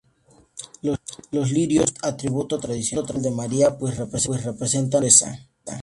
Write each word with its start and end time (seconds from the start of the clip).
Los 1.31 1.51
lirios 1.51 1.91
son 1.91 1.99
un 2.01 2.09
atributo 2.11 2.57
tradicional 2.59 3.21
de 3.21 3.29
María, 3.29 3.77
pues 3.77 3.97
representan 3.99 4.89
la 4.99 4.99
pureza. 4.99 5.39